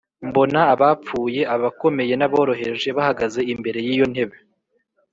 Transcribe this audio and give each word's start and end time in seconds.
Mbona 0.27 0.59
abapfuye, 0.73 1.41
abakomeye 1.55 2.13
n’aboroheje 2.17 2.89
bahagaze 2.97 3.39
imbere 3.53 3.79
y’iyo 3.85 4.05
ntebe, 4.11 4.37